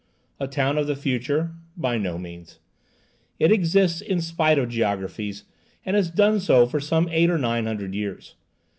A 0.39 0.47
town 0.47 0.79
of 0.79 0.87
the 0.87 0.95
future? 0.95 1.51
By 1.77 1.99
no 1.99 2.17
means. 2.17 2.57
It 3.37 3.51
exists 3.51 4.01
in 4.01 4.19
spite 4.19 4.57
of 4.57 4.69
geographies, 4.69 5.43
and 5.85 5.95
has 5.95 6.09
done 6.09 6.39
so 6.39 6.65
for 6.65 6.79
some 6.79 7.07
eight 7.09 7.29
or 7.29 7.37
nine 7.37 7.67
hundred 7.67 7.93
years. 7.93 8.33